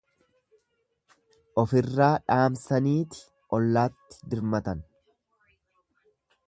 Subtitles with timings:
[1.63, 3.23] Ofirraa dhaamsaniiti
[3.59, 4.83] ollatti dirmatan.